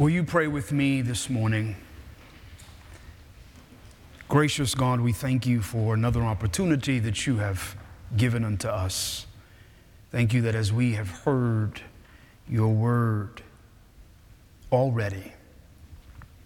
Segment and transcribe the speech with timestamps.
[0.00, 1.76] Will you pray with me this morning?
[4.30, 7.76] Gracious God, we thank you for another opportunity that you have
[8.16, 9.26] given unto us.
[10.10, 11.82] Thank you that as we have heard
[12.48, 13.42] your word
[14.72, 15.34] already,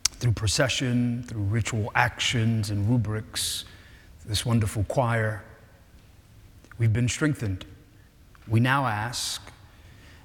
[0.04, 3.66] through procession, through ritual actions and rubrics,
[4.26, 5.44] this wonderful choir,
[6.76, 7.64] we've been strengthened.
[8.48, 9.40] We now ask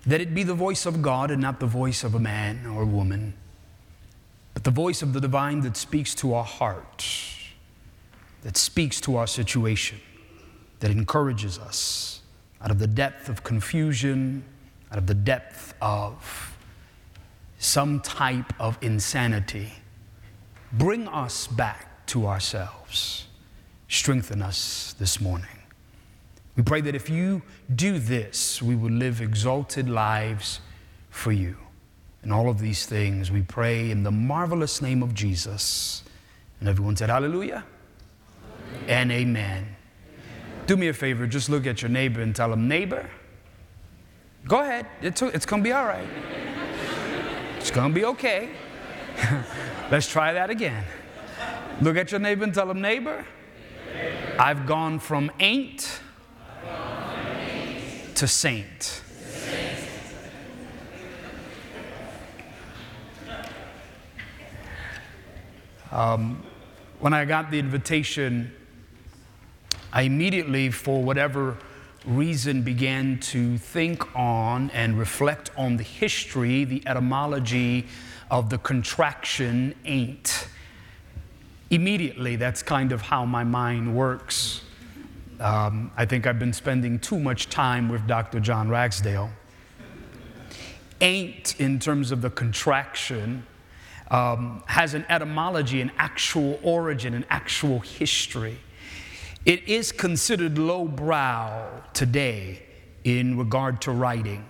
[0.05, 2.84] that it be the voice of God and not the voice of a man or
[2.84, 3.34] a woman,
[4.53, 7.05] but the voice of the divine that speaks to our heart,
[8.41, 9.99] that speaks to our situation,
[10.80, 12.21] that encourages us
[12.62, 14.43] out of the depth of confusion,
[14.91, 16.55] out of the depth of
[17.57, 19.73] some type of insanity.
[20.71, 23.27] Bring us back to ourselves.
[23.88, 25.59] Strengthen us this morning.
[26.59, 27.41] We pray that if you
[27.73, 30.59] do this, we will live exalted lives
[31.09, 31.55] for you.
[32.21, 36.04] And all of these things we pray in the marvelous name of Jesus.
[36.60, 37.63] And everyone said, Hallelujah
[38.74, 38.90] amen.
[38.90, 39.57] and amen.
[39.57, 39.76] amen.
[40.66, 43.10] Do me a favor, just look at your neighbor and tell him, Neighbor,
[44.46, 46.10] go ahead, it's, it's gonna be all right.
[47.55, 48.49] It's gonna be okay.
[49.90, 50.84] Let's try that again.
[51.79, 53.26] Look at your neighbor and tell him, Neighbor,
[54.38, 56.01] I've gone from ain't
[58.20, 59.01] to saint.
[65.89, 66.44] Um,
[67.00, 68.51] when I got the invitation,
[69.94, 71.57] I immediately, for whatever
[72.06, 77.88] reason, began to think on and reflect on the history, the etymology
[78.29, 80.50] of the contraction ain't.
[81.69, 84.63] Immediately, that's kind of how my mind works.
[85.40, 88.40] Um, I think I've been spending too much time with Dr.
[88.40, 89.29] John Ragsdale.
[91.00, 93.45] Ain't, in terms of the contraction,
[94.12, 98.57] um, has an etymology, an actual origin, an actual history.
[99.45, 102.61] It is considered lowbrow today
[103.06, 104.45] in regard to writing.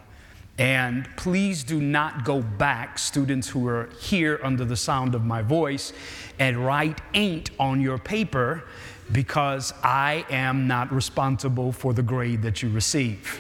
[0.58, 5.42] And please do not go back, students who are here under the sound of my
[5.42, 5.94] voice,
[6.40, 8.64] and write ain't on your paper
[9.12, 13.40] because I am not responsible for the grade that you receive.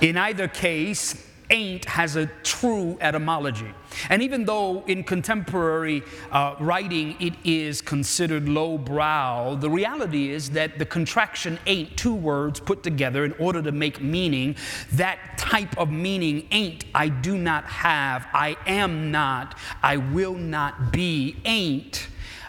[0.00, 3.74] In either case, ain't has a true etymology.
[4.08, 10.78] And even though in contemporary uh, writing it is considered lowbrow, the reality is that
[10.78, 14.56] the contraction ain't two words put together in order to make meaning.
[14.92, 20.92] That type of meaning ain't, I do not have, I am not, I will not
[20.92, 22.06] be, ain't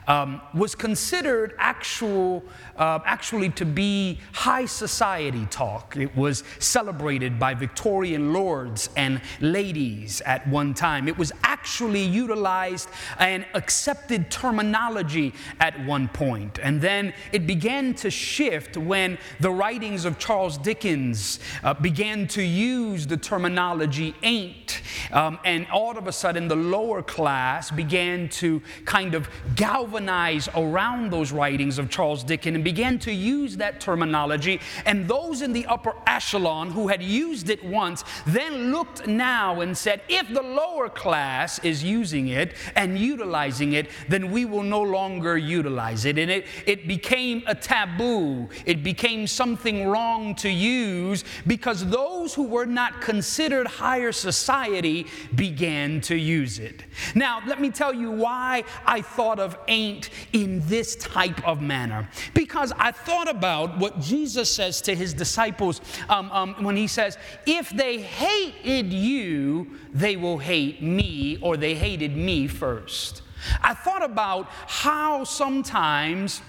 [0.08, 2.44] um, was considered actual,
[2.78, 5.96] uh, actually to be high society talk.
[5.96, 11.08] It was celebrated by Victorian lords and ladies at one time.
[11.08, 12.90] It was actually utilized
[13.20, 16.60] and accepted terminology at one point.
[16.62, 22.42] And then it began to shift when the writings of Charles Dickens uh, began to
[22.42, 24.82] use the terminology ain't.
[25.12, 30.48] Um, and all of a sudden, the lower class began to kind of galvanize galvanize
[30.56, 34.60] around those writings of Charles Dickens and began to use that terminology.
[34.86, 39.78] And those in the upper echelon who had used it once then looked now and
[39.78, 44.82] said, if the lower class is using it and utilizing it, then we will no
[44.82, 46.18] longer utilize it.
[46.18, 52.44] And it, it became a taboo, it became something wrong to use because those who
[52.44, 56.84] were not considered higher society began to use it.
[57.14, 62.10] Now, let me tell you why I thought of ain't in this type of manner.
[62.34, 67.18] Because I thought about what Jesus says to his disciples um, um, when he says,
[67.46, 73.22] If they hated you, they will hate me, or they hated me first.
[73.62, 76.42] I thought about how sometimes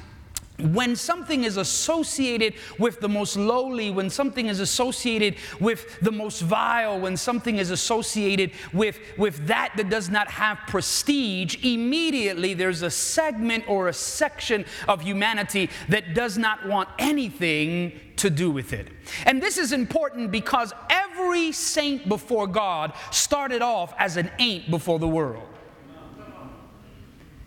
[0.63, 6.41] when something is associated with the most lowly, when something is associated with the most
[6.43, 12.83] vile, when something is associated with, with that that does not have prestige, immediately there's
[12.83, 18.73] a segment or a section of humanity that does not want anything to do with
[18.73, 18.89] it.
[19.27, 24.99] And this is important because every saint before God started off as an ain't before
[24.99, 25.52] the world.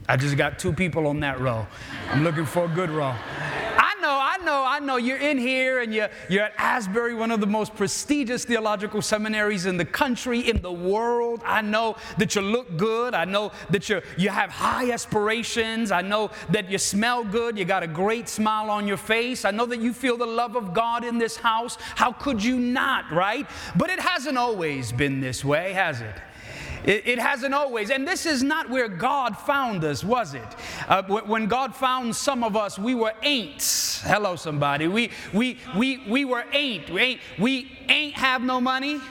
[0.07, 1.65] I just got two people on that row.
[2.11, 3.15] I'm looking for a good row.
[3.77, 4.97] I know, I know, I know.
[4.97, 9.65] You're in here and you're, you're at Asbury, one of the most prestigious theological seminaries
[9.65, 11.41] in the country, in the world.
[11.43, 13.15] I know that you look good.
[13.15, 15.91] I know that you, you have high aspirations.
[15.91, 17.57] I know that you smell good.
[17.57, 19.43] You got a great smile on your face.
[19.43, 21.77] I know that you feel the love of God in this house.
[21.95, 23.47] How could you not, right?
[23.75, 26.15] But it hasn't always been this way, has it?
[26.85, 27.89] It, it, hasn't always.
[27.89, 30.55] And this is not where God found us, was it?
[30.87, 34.01] Uh, when God found some of us, we were ain'ts.
[34.01, 34.87] Hello, somebody.
[34.87, 36.91] We, we, we, we were ain't.
[36.91, 39.01] We ain't, we ain't have no money.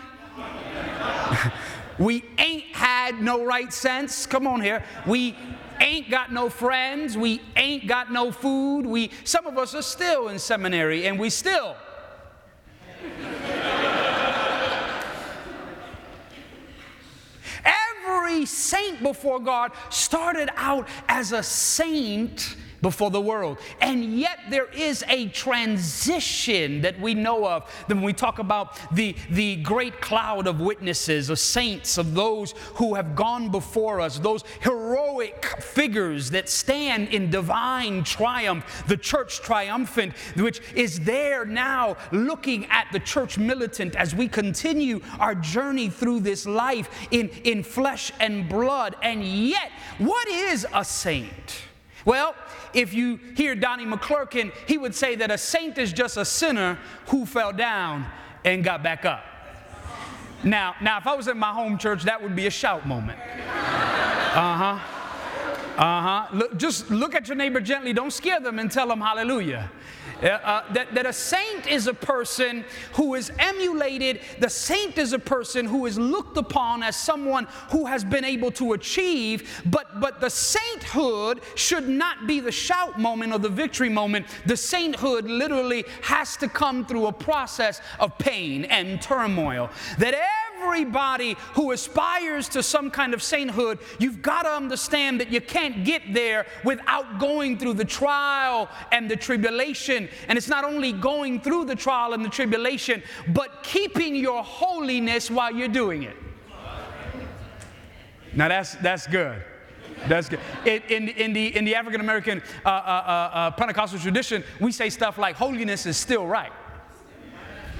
[1.98, 4.24] we ain't had no right sense.
[4.24, 4.84] Come on here.
[5.04, 5.36] We
[5.80, 7.18] ain't got no friends.
[7.18, 8.86] We ain't got no food.
[8.86, 11.74] We, some of us are still in seminary and we still
[17.64, 18.46] Every
[18.94, 23.58] saint before God started out as a saint before the world.
[23.80, 29.14] And yet there is a transition that we know of when we talk about the,
[29.30, 34.44] the great cloud of witnesses, of saints, of those who have gone before us, those
[34.60, 42.66] heroic figures that stand in divine triumph, the church triumphant, which is there now looking
[42.66, 48.12] at the church militant as we continue our journey through this life in, in flesh
[48.20, 48.96] and blood.
[49.02, 51.64] And yet, what is a saint?
[52.04, 52.34] Well,
[52.72, 56.78] if you hear Donnie McClurkin, he would say that a saint is just a sinner
[57.06, 58.06] who fell down
[58.44, 59.24] and got back up.
[60.42, 63.18] Now, now if I was at my home church, that would be a shout moment.
[63.18, 64.93] Uh huh.
[65.76, 66.48] Uh huh.
[66.56, 67.92] Just look at your neighbor gently.
[67.92, 69.70] Don't scare them and tell them hallelujah.
[70.22, 74.20] Uh, uh, that, that a saint is a person who is emulated.
[74.38, 78.50] The saint is a person who is looked upon as someone who has been able
[78.52, 83.88] to achieve, but, but the sainthood should not be the shout moment or the victory
[83.88, 84.26] moment.
[84.46, 89.68] The sainthood literally has to come through a process of pain and turmoil.
[89.98, 90.14] That
[90.64, 95.84] everybody who aspires to some kind of sainthood, you've got to understand that you can't
[95.84, 100.08] get there without going through the trial and the tribulation.
[100.28, 105.30] And it's not only going through the trial and the tribulation, but keeping your holiness
[105.30, 106.16] while you're doing it.
[108.34, 109.42] Now that's, that's good.
[110.08, 110.40] That's good.
[110.66, 114.72] In, in, in the, in the African American uh, uh, uh, uh Pentecostal tradition, we
[114.72, 116.52] say stuff like holiness is still right.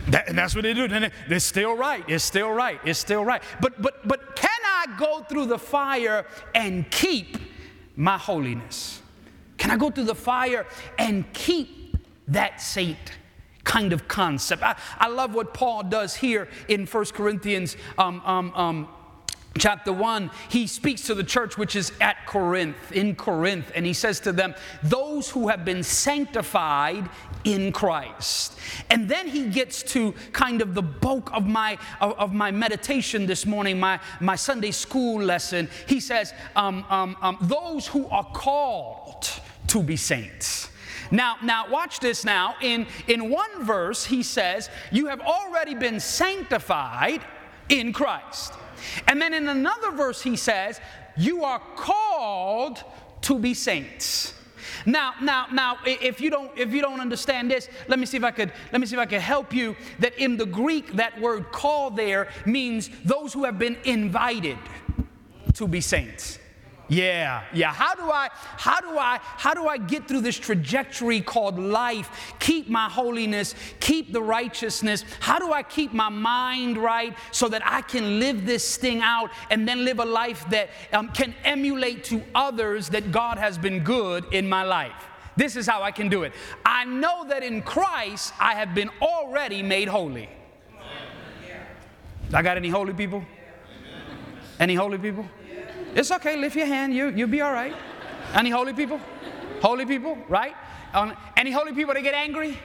[0.08, 0.84] That, and that's what they do.
[0.84, 2.04] And it's still right.
[2.08, 2.80] It's still right.
[2.84, 3.42] It's still right.
[3.60, 7.38] But but but can I go through the fire and keep
[7.96, 9.00] my holiness?
[9.56, 10.66] Can I go through the fire
[10.98, 11.96] and keep
[12.28, 12.98] that saint
[13.64, 14.62] kind of concept?
[14.62, 18.88] I, I love what Paul does here in 1 Corinthians um, um, um,
[19.58, 23.92] chapter 1, he speaks to the church which is at Corinth, in Corinth, and he
[23.92, 27.08] says to them, Those who have been sanctified
[27.44, 28.58] in Christ.
[28.90, 33.46] And then he gets to kind of the bulk of my, of, my meditation this
[33.46, 35.68] morning, my, my Sunday school lesson.
[35.86, 39.28] He says, um, um, um, Those who are called
[39.68, 40.70] to be saints.
[41.10, 42.54] Now, now watch this now.
[42.60, 47.22] In, in one verse, he says, You have already been sanctified
[47.68, 48.54] in Christ.
[49.06, 50.80] And then in another verse, he says,
[51.16, 52.82] You are called
[53.22, 54.34] to be saints.
[54.86, 58.24] Now, now, now, if you don't, if you don't understand this, let me see if
[58.24, 59.76] I could, let me see if I could help you.
[59.98, 64.58] That in the Greek, that word call there means those who have been invited
[65.54, 66.38] to be saints.
[66.88, 67.72] Yeah, yeah.
[67.72, 72.34] How do I how do I how do I get through this trajectory called life?
[72.40, 75.04] Keep my holiness, keep the righteousness.
[75.20, 79.30] How do I keep my mind right so that I can live this thing out
[79.50, 83.82] and then live a life that um, can emulate to others that God has been
[83.82, 84.92] good in my life?
[85.36, 86.32] This is how I can do it.
[86.66, 90.28] I know that in Christ I have been already made holy.
[92.32, 93.24] I got any holy people?
[94.60, 95.26] Any holy people?
[95.94, 97.74] It's okay, lift your hand, you, you'll be all right.
[98.34, 99.00] Any holy people?
[99.62, 100.54] Holy people, right?
[100.92, 102.58] Um, any holy people that get angry?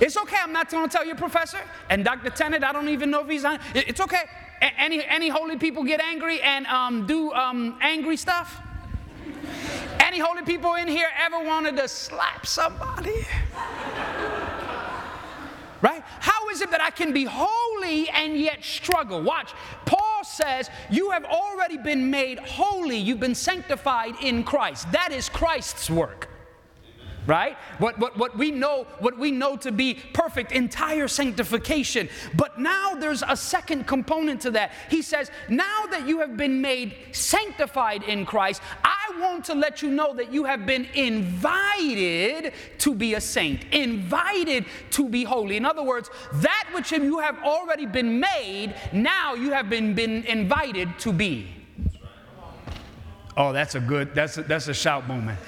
[0.00, 1.60] It's okay, I'm not to tell you, professor.
[1.88, 2.30] And Dr.
[2.30, 3.60] Tennent, I don't even know if he's on.
[3.72, 4.24] It's okay.
[4.60, 8.60] Any, any holy people get angry and um, do um, angry stuff?
[10.00, 13.24] Any holy people in here ever wanted to slap somebody?
[15.82, 16.02] right?
[16.20, 19.20] How is it that I can be holy and yet struggle?
[19.20, 19.52] Watch.
[19.84, 20.01] Paul
[20.32, 24.90] says, You have already been made holy, you've been sanctified in Christ.
[24.92, 26.28] That is Christ's work
[27.26, 27.56] right?
[27.78, 32.08] What, what, what we know what we know to be perfect entire sanctification.
[32.34, 34.72] But now there's a second component to that.
[34.90, 38.62] He says now that you have been made sanctified in christ
[39.08, 43.64] i want to let you know that you have been invited to be a saint
[43.72, 49.34] invited to be holy in other words that which you have already been made now
[49.34, 51.48] you have been, been invited to be
[53.36, 55.38] Oh, that's a good, that's a, that's a shout moment.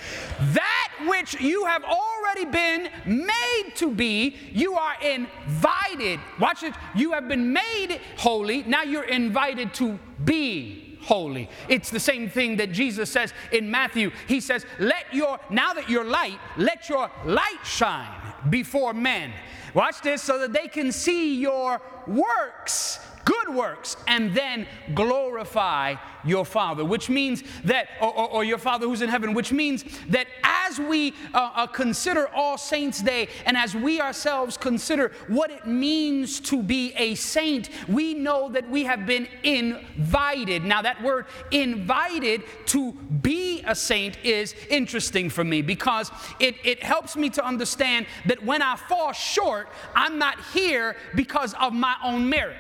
[0.41, 6.19] That which you have already been made to be, you are invited.
[6.41, 6.75] Watch it.
[6.95, 8.63] You have been made holy.
[8.63, 11.49] Now you're invited to be holy.
[11.69, 14.11] It's the same thing that Jesus says in Matthew.
[14.27, 18.11] He says, Let your, now that you're light, let your light shine
[18.51, 19.33] before men.
[19.75, 26.45] Watch this so that they can see your works good works and then glorify your
[26.45, 30.27] Father, which means that, or, or, or your Father who's in heaven, which means that
[30.43, 35.67] as we uh, uh, consider All Saints' Day and as we ourselves consider what it
[35.67, 40.65] means to be a saint, we know that we have been invited.
[40.65, 46.83] Now, that word invited to be a saint is interesting for me because it, it
[46.83, 51.95] helps me to understand that when I fall short, I'm not here because of my
[52.03, 52.57] own merit.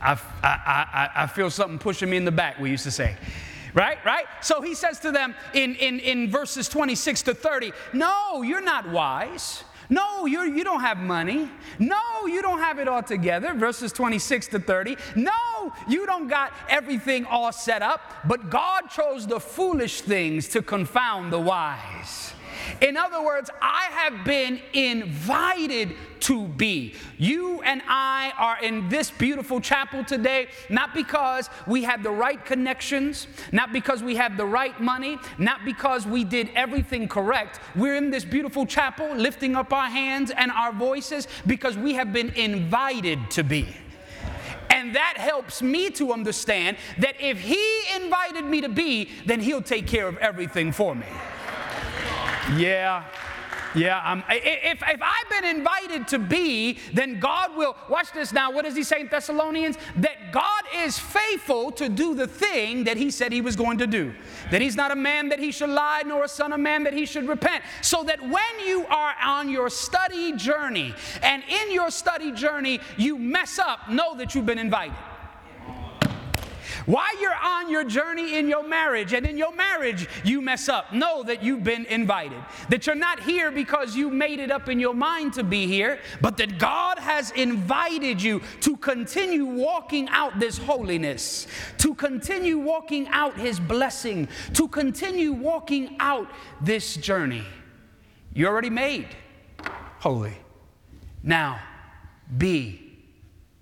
[0.00, 3.16] I, I, I, I feel something pushing me in the back, we used to say.
[3.72, 4.24] Right right?
[4.40, 8.88] So he says to them in, in, in verses 26 to 30 no you're not
[8.90, 9.64] wise.
[9.88, 11.48] No you're, you don't have money.
[11.78, 13.54] No you don't have it all together.
[13.54, 19.26] Verses 26 to 30 no you don't got everything all set up but god chose
[19.26, 22.29] the foolish things to confound the wise
[22.80, 26.94] in other words, I have been invited to be.
[27.18, 32.44] You and I are in this beautiful chapel today, not because we have the right
[32.44, 37.60] connections, not because we have the right money, not because we did everything correct.
[37.74, 42.12] We're in this beautiful chapel lifting up our hands and our voices because we have
[42.12, 43.66] been invited to be.
[44.70, 49.62] And that helps me to understand that if He invited me to be, then He'll
[49.62, 51.06] take care of everything for me.
[52.56, 53.04] Yeah.
[53.74, 58.50] Yeah, um, if, if I've been invited to be, then God will, watch this now,
[58.50, 59.78] what does he say in Thessalonians?
[59.96, 63.86] That God is faithful to do the thing that he said he was going to
[63.86, 64.12] do.
[64.50, 66.94] That he's not a man that he should lie, nor a son of man that
[66.94, 67.62] he should repent.
[67.80, 70.92] So that when you are on your study journey,
[71.22, 74.96] and in your study journey you mess up, know that you've been invited.
[76.90, 80.92] While you're on your journey in your marriage and in your marriage you mess up,
[80.92, 82.42] know that you've been invited.
[82.68, 86.00] That you're not here because you made it up in your mind to be here,
[86.20, 91.46] but that God has invited you to continue walking out this holiness,
[91.78, 96.28] to continue walking out His blessing, to continue walking out
[96.60, 97.44] this journey.
[98.34, 99.06] You're already made
[100.00, 100.36] holy.
[101.22, 101.60] Now
[102.36, 102.98] be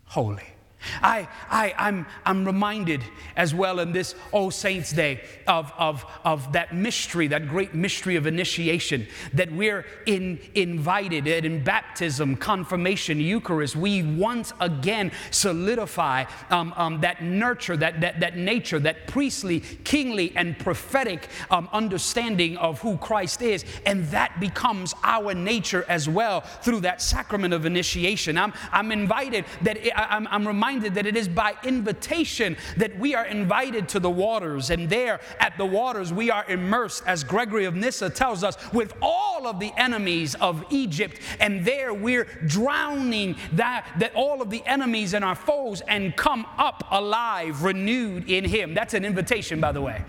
[0.06, 0.57] holy.
[1.02, 3.02] I, I, I'm, I'm reminded
[3.36, 8.16] as well in this All Saints' Day of, of, of that mystery, that great mystery
[8.16, 16.24] of initiation, that we're in, invited that in baptism, confirmation, Eucharist, we once again solidify
[16.50, 22.56] um, um, that nurture, that, that, that nature, that priestly, kingly, and prophetic um, understanding
[22.56, 23.64] of who Christ is.
[23.84, 28.38] And that becomes our nature as well through that sacrament of initiation.
[28.38, 32.98] I'm, I'm invited, that it, I'm, I'm reminded reminded that it is by invitation that
[32.98, 34.68] we are invited to the waters.
[34.68, 38.92] And there at the waters, we are immersed, as Gregory of Nyssa tells us, with
[39.00, 41.20] all of the enemies of Egypt.
[41.40, 46.44] And there we're drowning that, that all of the enemies and our foes and come
[46.58, 48.74] up alive, renewed in Him.
[48.74, 50.04] That's an invitation, by the way.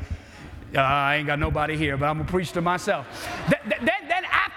[0.75, 3.07] Uh, I ain't got nobody here, but I'm to preach to myself.
[3.49, 3.88] then, then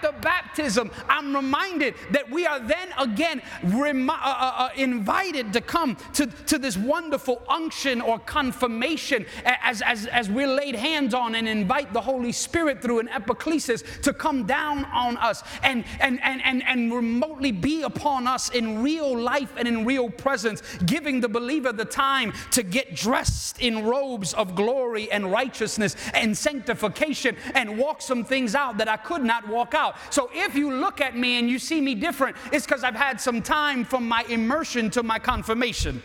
[0.03, 5.61] after baptism, I'm reminded that we are then again remi- uh, uh, uh, invited to
[5.61, 11.35] come to, to this wonderful unction or confirmation as, as, as we're laid hands on
[11.35, 16.21] and invite the Holy Spirit through an epiclesis to come down on us and, and,
[16.23, 21.21] and, and, and remotely be upon us in real life and in real presence, giving
[21.21, 27.37] the believer the time to get dressed in robes of glory and righteousness and sanctification
[27.55, 29.92] and walk some things out that I could not walk out.
[30.11, 33.21] So if you look at me and you see me different, it's because I've had
[33.21, 36.03] some time from my immersion to my confirmation.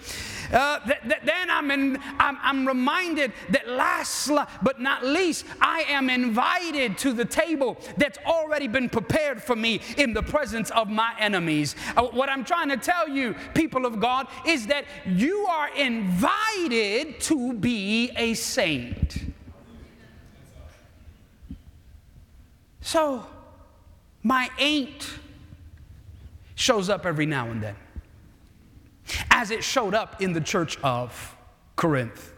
[0.52, 4.08] Uh, th- th- then I'm, in, I'm, I'm reminded that last
[4.62, 9.82] but not least, I am invited to the table that's already been prepared for me
[9.98, 11.76] in the presence of my enemies.
[11.96, 17.20] Uh, what I'm trying to tell you, people of God, is that you are invited
[17.22, 19.18] to be a saint.
[22.82, 23.26] So,
[24.24, 25.10] my ain't
[26.56, 27.76] shows up every now and then,
[29.32, 31.36] as it showed up in the church of
[31.76, 32.34] Corinth.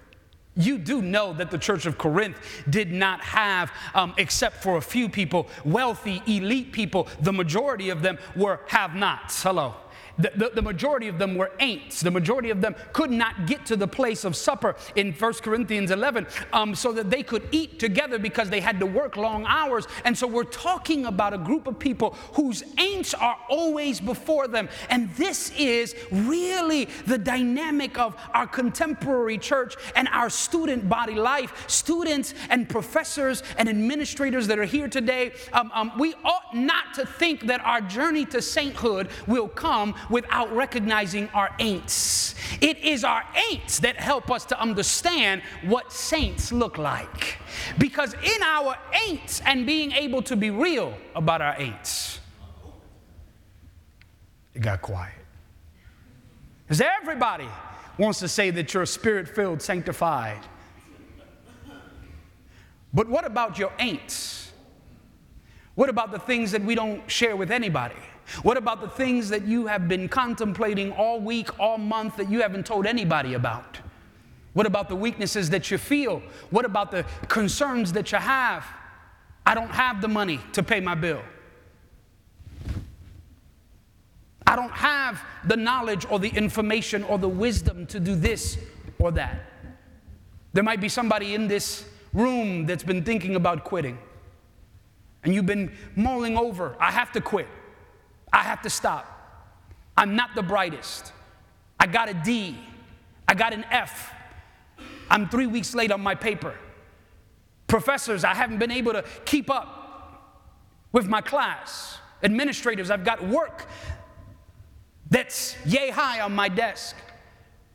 [0.56, 2.38] You do know that the church of Corinth
[2.70, 7.08] did not have, um, except for a few people, wealthy, elite people.
[7.22, 9.42] The majority of them were have nots.
[9.42, 9.76] Hello.
[10.20, 12.02] The, the, the, majority of them were ain'ts.
[12.02, 15.92] The majority of them could not get to the place of supper in 1 Corinthians
[15.92, 19.88] 11 um, so that they could eat together because they had to work long hours.
[20.04, 24.68] And so we're talking about a group of people whose ain'ts are always before them.
[24.90, 31.66] And this is really the dynamic of our contemporary church and our student body life.
[31.68, 37.06] Students and professors and administrators that are here today, um, um, we ought not to
[37.06, 42.36] think that our journey to sainthood will come without recognizing our ain'ts.
[42.62, 47.38] It is our ain'ts that help us to understand what saints look like.
[47.78, 48.76] Because in our
[49.08, 52.20] ain'ts and being able to be real about our ain'ts,
[54.54, 55.14] it got quiet.
[56.66, 57.48] Because everybody
[57.98, 60.40] wants to say that you're spirit filled, sanctified.
[62.94, 64.50] But what about your ain'ts?
[65.76, 67.96] What about the things that we don't share with anybody?
[68.44, 72.42] What about the things that you have been contemplating all week, all month that you
[72.42, 73.80] haven't told anybody about?
[74.54, 76.22] What about the weaknesses that you feel?
[76.50, 78.66] What about the concerns that you have?
[79.46, 81.22] I don't have the money to pay my bill.
[84.46, 88.58] I don't have the knowledge or the information or the wisdom to do this
[88.98, 89.40] or that.
[90.54, 94.00] There might be somebody in this room that's been thinking about quitting.
[95.24, 97.48] And you've been mulling over, I have to quit.
[98.32, 99.16] I have to stop.
[99.98, 101.12] I'm not the brightest.
[101.80, 102.58] I got a D.
[103.28, 104.14] I got an F.
[105.10, 106.56] I'm three weeks late on my paper.
[107.68, 109.80] Professors, I haven't been able to keep up
[110.92, 112.00] with my class.
[112.24, 113.68] Administrators, I've got work
[115.10, 116.96] that's yay high on my desk.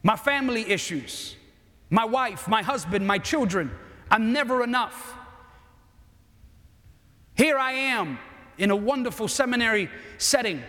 [0.02, 1.34] My family issues,
[1.90, 3.70] my wife, my husband, my children.
[4.10, 5.14] I'm never enough.
[7.34, 8.18] Here I am
[8.58, 10.62] in a wonderful seminary setting,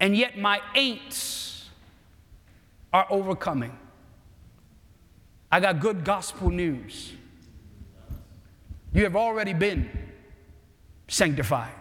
[0.00, 1.64] and yet my ain'ts
[2.92, 3.76] are overcoming.
[5.50, 7.12] I got good gospel news.
[8.92, 9.90] You have already been
[11.08, 11.72] sanctified.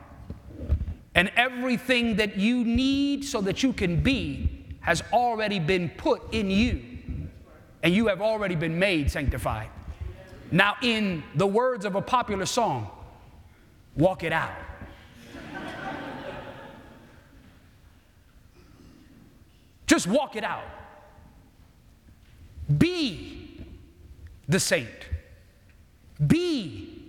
[1.13, 6.51] And everything that you need so that you can be has already been put in
[6.51, 6.81] you.
[7.81, 9.69] And you have already been made sanctified.
[10.51, 12.89] Now, in the words of a popular song,
[13.95, 14.51] walk it out.
[19.95, 20.65] Just walk it out.
[22.77, 23.65] Be
[24.45, 24.89] the saint.
[26.27, 27.01] Be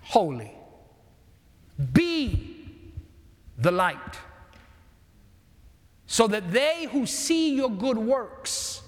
[0.00, 0.50] holy.
[1.92, 2.72] Be
[3.58, 4.16] the light.
[6.06, 8.80] So that they who see your good works,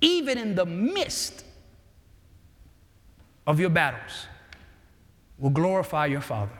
[0.00, 1.44] even in the midst
[3.46, 4.26] of your battles,
[5.38, 6.58] will glorify your Father.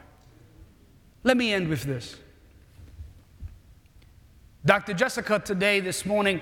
[1.25, 2.15] Let me end with this.
[4.67, 4.95] Dr.
[4.95, 6.41] Jessica, today, this morning,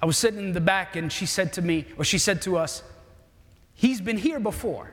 [0.00, 2.56] I was sitting in the back and she said to me, or she said to
[2.56, 2.82] us,
[3.74, 4.92] He's been here before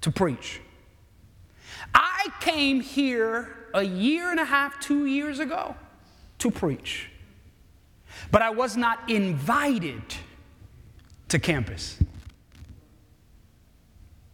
[0.00, 0.60] to preach.
[1.94, 5.74] I came here a year and a half, two years ago
[6.38, 7.08] to preach,
[8.30, 10.02] but I was not invited
[11.28, 11.98] to campus.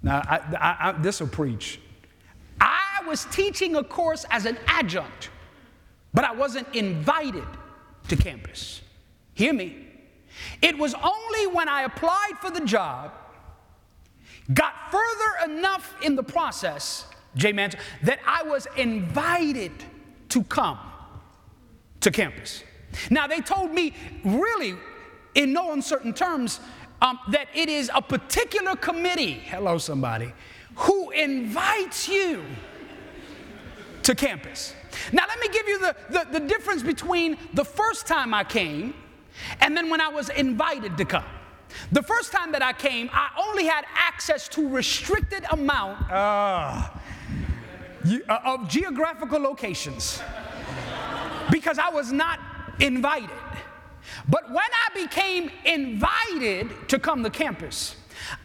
[0.03, 1.81] Now, I, I, I, this will preach.
[2.61, 5.31] I was teaching a course as an adjunct
[6.17, 7.45] but I wasn't invited
[8.09, 8.81] to campus.
[9.35, 9.77] Hear me.
[10.63, 13.13] It was only when I applied for the job,
[14.55, 19.73] got further enough in the process, Jay Manson, that I was invited
[20.31, 20.79] to come
[22.01, 22.65] to campus.
[23.11, 23.93] Now, they told me,
[24.25, 24.75] really,
[25.35, 26.61] in no uncertain terms,
[27.03, 30.33] um, that it is a particular committee, hello, somebody,
[30.77, 32.43] who invites you
[34.07, 34.75] to campus.
[35.13, 38.95] Now, let me give you the, the, the difference between the first time I came
[39.61, 41.25] and then when I was invited to come.
[41.93, 46.89] The first time that I came, I only had access to restricted amount uh,
[48.45, 50.23] of geographical locations
[51.51, 52.39] because I was not
[52.81, 53.31] invited.
[54.29, 57.97] But when I became invited to come to campus,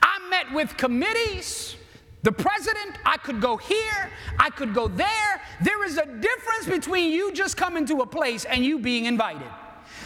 [0.02, 1.76] I met with committees,
[2.24, 5.42] the president, I could go here, I could go there.
[5.62, 9.48] There is a difference between you just coming to a place and you being invited.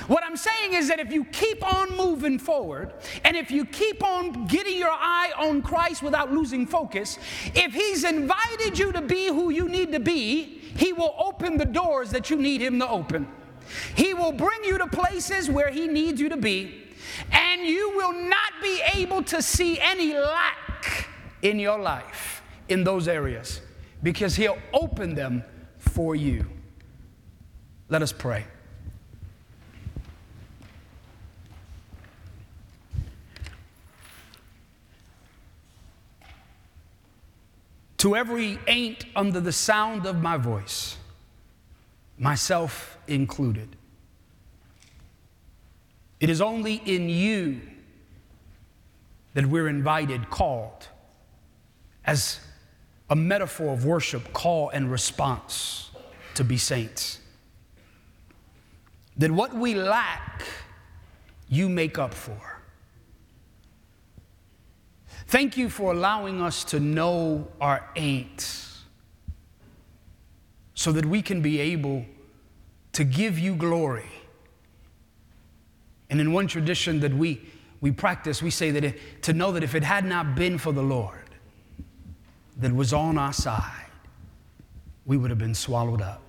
[0.07, 4.03] What I'm saying is that if you keep on moving forward and if you keep
[4.03, 7.17] on getting your eye on Christ without losing focus,
[7.55, 11.65] if He's invited you to be who you need to be, He will open the
[11.65, 13.27] doors that you need Him to open.
[13.95, 16.83] He will bring you to places where He needs you to be,
[17.31, 20.64] and you will not be able to see any lack
[21.41, 23.61] in your life in those areas
[24.01, 25.43] because He'll open them
[25.77, 26.45] for you.
[27.89, 28.45] Let us pray.
[37.99, 40.97] To every ain't under the sound of my voice,
[42.19, 43.75] myself included,
[46.19, 47.61] it is only in you
[49.33, 50.87] that we're invited, called,
[52.05, 52.39] as
[53.09, 55.91] a metaphor of worship, call and response
[56.35, 57.19] to be saints.
[59.17, 60.43] That what we lack,
[61.47, 62.61] you make up for.
[65.27, 68.65] Thank you for allowing us to know our ain't
[70.75, 72.05] so that we can be able
[72.93, 74.09] to give you glory.
[76.09, 77.41] And in one tradition that we,
[77.81, 80.83] we practice, we say that to know that if it had not been for the
[80.83, 81.24] Lord
[82.57, 83.91] that was on our side,
[85.05, 86.21] we would have been swallowed up.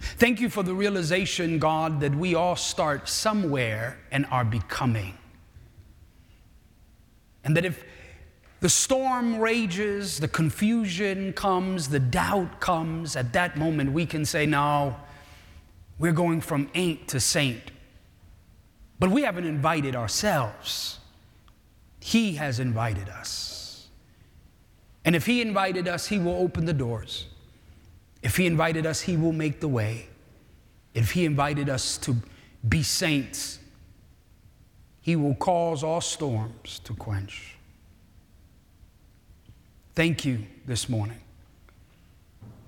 [0.00, 5.16] Thank you for the realization, God, that we all start somewhere and are becoming.
[7.44, 7.84] And that if
[8.60, 14.46] the storm rages, the confusion comes, the doubt comes, at that moment we can say,
[14.46, 14.96] No,
[15.98, 17.70] we're going from ain't to saint.
[18.98, 20.98] But we haven't invited ourselves,
[22.00, 23.51] He has invited us.
[25.04, 27.26] And if He invited us, He will open the doors.
[28.22, 30.08] If He invited us, He will make the way.
[30.94, 32.16] If He invited us to
[32.68, 33.58] be saints,
[35.00, 37.56] He will cause all storms to quench.
[39.94, 41.20] Thank you this morning.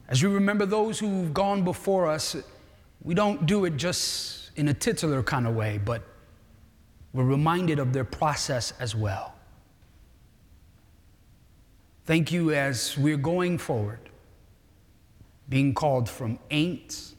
[0.08, 2.36] As we remember those who've gone before us,
[3.02, 6.02] we don't do it just in a titular kind of way, but
[7.12, 9.34] we're reminded of their process as well.
[12.06, 14.10] Thank you as we're going forward,
[15.48, 17.14] being called from ain'ts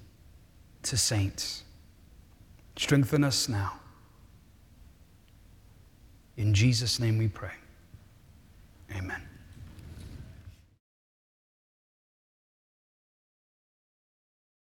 [0.83, 1.63] to saints.
[2.75, 3.79] Strengthen us now.
[6.37, 7.53] In Jesus' name we pray.
[8.95, 9.21] Amen.